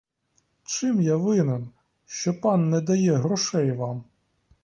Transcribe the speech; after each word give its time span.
Чим 0.63 1.01
я 1.01 1.15
винен, 1.17 1.69
що 2.05 2.41
пан 2.41 2.69
не 2.69 2.81
дає 2.81 3.15
грошей 3.15 3.71
вам? 3.71 4.03